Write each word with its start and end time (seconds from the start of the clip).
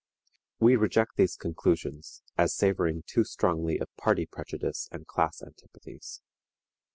We 0.59 0.75
reject 0.77 1.15
these 1.15 1.35
conclusions, 1.35 2.23
as 2.35 2.55
savoring 2.55 3.03
too 3.05 3.23
strongly 3.23 3.77
of 3.77 3.95
party 3.97 4.25
prejudice 4.25 4.89
and 4.91 5.05
class 5.05 5.43
antipathies. 5.43 6.23